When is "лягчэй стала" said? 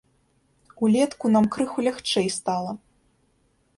1.89-2.71